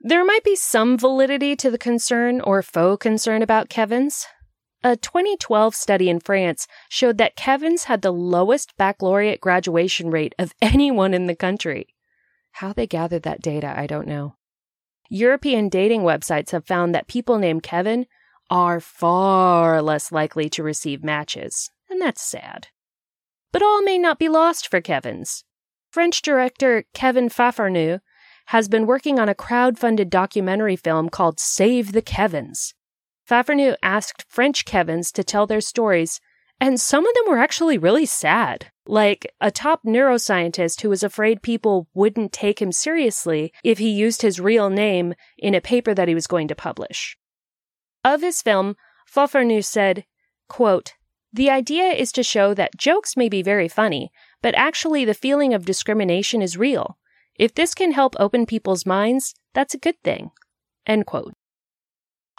There 0.00 0.24
might 0.24 0.44
be 0.44 0.56
some 0.56 0.98
validity 0.98 1.56
to 1.56 1.70
the 1.70 1.78
concern 1.78 2.40
or 2.42 2.60
faux 2.60 3.02
concern 3.02 3.40
about 3.40 3.70
Kevin's. 3.70 4.26
A 4.84 4.96
2012 4.96 5.76
study 5.76 6.10
in 6.10 6.18
France 6.18 6.66
showed 6.88 7.16
that 7.18 7.36
Kevin's 7.36 7.84
had 7.84 8.02
the 8.02 8.12
lowest 8.12 8.76
baccalaureate 8.76 9.40
graduation 9.40 10.10
rate 10.10 10.34
of 10.40 10.54
anyone 10.62 11.14
in 11.14 11.26
the 11.26 11.36
country. 11.36 11.94
How 12.52 12.72
they 12.72 12.88
gathered 12.88 13.22
that 13.22 13.40
data, 13.40 13.72
I 13.76 13.86
don't 13.86 14.08
know. 14.08 14.34
European 15.08 15.68
dating 15.68 16.02
websites 16.02 16.50
have 16.50 16.66
found 16.66 16.94
that 16.94 17.06
people 17.06 17.38
named 17.38 17.62
Kevin 17.62 18.06
are 18.50 18.80
far 18.80 19.80
less 19.80 20.10
likely 20.10 20.48
to 20.50 20.62
receive 20.62 21.04
matches, 21.04 21.70
and 21.88 22.00
that's 22.00 22.22
sad. 22.22 22.68
But 23.52 23.62
all 23.62 23.82
may 23.82 23.98
not 23.98 24.18
be 24.18 24.28
lost 24.28 24.68
for 24.68 24.80
Kevin's. 24.80 25.44
French 25.90 26.22
director 26.22 26.84
Kevin 26.92 27.28
Fafournoux 27.28 28.00
has 28.46 28.68
been 28.68 28.86
working 28.86 29.20
on 29.20 29.28
a 29.28 29.34
crowd-funded 29.34 30.10
documentary 30.10 30.74
film 30.74 31.08
called 31.08 31.38
Save 31.38 31.92
the 31.92 32.02
Kevins. 32.02 32.74
Fafournoux 33.28 33.76
asked 33.82 34.24
French 34.28 34.64
Kevins 34.64 35.12
to 35.12 35.24
tell 35.24 35.46
their 35.46 35.60
stories, 35.60 36.20
and 36.60 36.80
some 36.80 37.06
of 37.06 37.14
them 37.14 37.24
were 37.28 37.38
actually 37.38 37.78
really 37.78 38.06
sad. 38.06 38.70
Like 38.86 39.26
a 39.40 39.50
top 39.50 39.82
neuroscientist 39.84 40.80
who 40.80 40.88
was 40.88 41.02
afraid 41.02 41.42
people 41.42 41.88
wouldn't 41.94 42.32
take 42.32 42.60
him 42.60 42.72
seriously 42.72 43.52
if 43.62 43.78
he 43.78 43.90
used 43.90 44.22
his 44.22 44.40
real 44.40 44.70
name 44.70 45.14
in 45.38 45.54
a 45.54 45.60
paper 45.60 45.94
that 45.94 46.08
he 46.08 46.14
was 46.14 46.26
going 46.26 46.48
to 46.48 46.54
publish. 46.54 47.16
Of 48.04 48.22
his 48.22 48.42
film, 48.42 48.76
Fafournoux 49.12 49.64
said, 49.64 50.04
quote, 50.48 50.94
The 51.32 51.50
idea 51.50 51.90
is 51.90 52.10
to 52.12 52.22
show 52.22 52.54
that 52.54 52.76
jokes 52.76 53.16
may 53.16 53.28
be 53.28 53.42
very 53.42 53.68
funny, 53.68 54.10
but 54.40 54.54
actually 54.56 55.04
the 55.04 55.14
feeling 55.14 55.54
of 55.54 55.64
discrimination 55.64 56.42
is 56.42 56.56
real. 56.56 56.98
If 57.36 57.54
this 57.54 57.74
can 57.74 57.92
help 57.92 58.14
open 58.18 58.46
people's 58.46 58.84
minds, 58.84 59.34
that's 59.54 59.74
a 59.74 59.78
good 59.78 60.00
thing. 60.02 60.30
End 60.86 61.06
quote. 61.06 61.34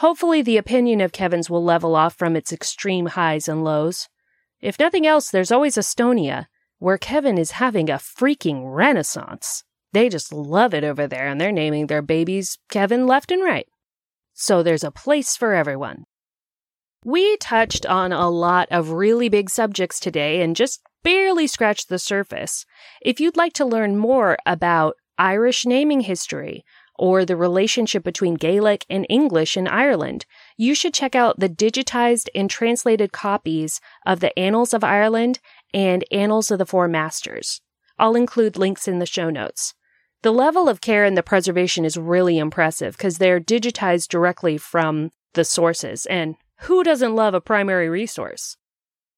Hopefully, 0.03 0.41
the 0.41 0.57
opinion 0.57 0.99
of 0.99 1.13
Kevin's 1.13 1.49
will 1.49 1.63
level 1.63 1.95
off 1.95 2.13
from 2.13 2.35
its 2.35 2.51
extreme 2.51 3.05
highs 3.05 3.47
and 3.47 3.63
lows. 3.63 4.09
If 4.59 4.77
nothing 4.77 5.07
else, 5.07 5.31
there's 5.31 5.49
always 5.49 5.77
Estonia, 5.77 6.47
where 6.77 6.97
Kevin 6.97 7.37
is 7.37 7.51
having 7.51 7.89
a 7.89 7.93
freaking 7.93 8.63
renaissance. 8.65 9.63
They 9.93 10.09
just 10.09 10.33
love 10.33 10.73
it 10.73 10.83
over 10.83 11.07
there, 11.07 11.25
and 11.25 11.39
they're 11.39 11.53
naming 11.53 11.87
their 11.87 12.01
babies 12.01 12.57
Kevin 12.69 13.07
left 13.07 13.31
and 13.31 13.41
right. 13.41 13.65
So 14.33 14.61
there's 14.61 14.83
a 14.83 14.91
place 14.91 15.37
for 15.37 15.53
everyone. 15.53 16.03
We 17.05 17.37
touched 17.37 17.85
on 17.85 18.11
a 18.11 18.29
lot 18.29 18.67
of 18.71 18.91
really 18.91 19.29
big 19.29 19.49
subjects 19.49 20.01
today 20.01 20.41
and 20.41 20.53
just 20.53 20.81
barely 21.05 21.47
scratched 21.47 21.87
the 21.87 21.97
surface. 21.97 22.65
If 23.01 23.21
you'd 23.21 23.37
like 23.37 23.53
to 23.53 23.65
learn 23.65 23.95
more 23.95 24.37
about 24.45 24.95
Irish 25.17 25.65
naming 25.65 26.01
history, 26.01 26.65
or 26.97 27.25
the 27.25 27.35
relationship 27.35 28.03
between 28.03 28.35
Gaelic 28.35 28.85
and 28.89 29.05
English 29.09 29.57
in 29.57 29.67
Ireland, 29.67 30.25
you 30.57 30.75
should 30.75 30.93
check 30.93 31.15
out 31.15 31.39
the 31.39 31.49
digitized 31.49 32.27
and 32.35 32.49
translated 32.49 33.11
copies 33.11 33.81
of 34.05 34.19
the 34.19 34.37
Annals 34.37 34.73
of 34.73 34.83
Ireland 34.83 35.39
and 35.73 36.03
Annals 36.11 36.51
of 36.51 36.59
the 36.59 36.65
Four 36.65 36.87
Masters. 36.87 37.61
I'll 37.97 38.15
include 38.15 38.57
links 38.57 38.87
in 38.87 38.99
the 38.99 39.05
show 39.05 39.29
notes. 39.29 39.73
The 40.21 40.31
level 40.31 40.69
of 40.69 40.81
care 40.81 41.03
in 41.03 41.15
the 41.15 41.23
preservation 41.23 41.83
is 41.83 41.97
really 41.97 42.37
impressive 42.37 42.95
because 42.97 43.17
they're 43.17 43.41
digitized 43.41 44.07
directly 44.07 44.57
from 44.57 45.11
the 45.33 45.43
sources, 45.43 46.05
and 46.05 46.35
who 46.61 46.83
doesn't 46.83 47.15
love 47.15 47.33
a 47.33 47.41
primary 47.41 47.89
resource? 47.89 48.55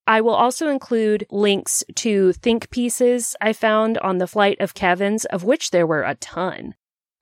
I 0.07 0.21
will 0.21 0.33
also 0.33 0.67
include 0.67 1.25
links 1.29 1.83
to 1.95 2.33
think 2.33 2.69
pieces 2.69 3.35
I 3.41 3.53
found 3.53 3.97
on 3.99 4.17
the 4.17 4.27
flight 4.27 4.59
of 4.59 4.73
Kevin's, 4.73 5.25
of 5.25 5.43
which 5.43 5.71
there 5.71 5.87
were 5.87 6.03
a 6.03 6.15
ton. 6.15 6.75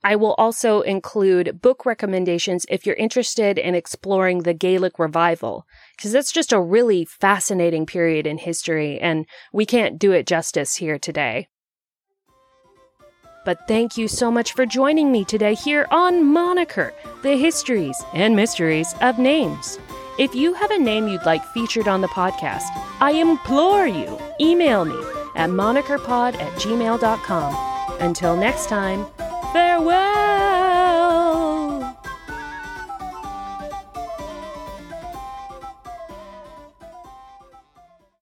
I 0.03 0.17
will 0.17 0.33
also 0.33 0.81
include 0.81 1.61
book 1.61 1.85
recommendations 1.85 2.65
if 2.69 2.85
you're 2.85 2.95
interested 2.95 3.57
in 3.57 3.73
exploring 3.73 4.39
the 4.39 4.53
Gaelic 4.53 4.99
revival, 4.99 5.65
because 5.95 6.11
that's 6.11 6.31
just 6.31 6.51
a 6.51 6.59
really 6.59 7.05
fascinating 7.05 7.85
period 7.85 8.27
in 8.27 8.37
history, 8.37 8.99
and 8.99 9.25
we 9.53 9.65
can't 9.65 9.97
do 9.97 10.11
it 10.11 10.27
justice 10.27 10.75
here 10.75 10.99
today. 10.99 11.47
But 13.45 13.67
thank 13.67 13.97
you 13.97 14.07
so 14.07 14.31
much 14.31 14.53
for 14.53 14.65
joining 14.65 15.11
me 15.11 15.25
today 15.25 15.53
here 15.53 15.87
on 15.91 16.25
Moniker, 16.25 16.93
the 17.21 17.35
histories 17.37 18.01
and 18.13 18.35
mysteries 18.35 18.93
of 19.01 19.19
names. 19.19 19.79
If 20.19 20.35
you 20.35 20.53
have 20.53 20.71
a 20.71 20.79
name 20.79 21.07
you'd 21.07 21.25
like 21.25 21.43
featured 21.45 21.87
on 21.87 22.01
the 22.01 22.07
podcast, 22.09 22.63
I 22.99 23.11
implore 23.11 23.87
you, 23.87 24.17
email 24.39 24.85
me 24.85 24.95
at 25.35 25.49
monikerpod 25.49 26.35
at 26.35 26.51
gmail.com. 26.53 27.99
Until 27.99 28.35
next 28.35 28.67
time, 28.67 29.05
Farewell! 29.53 30.52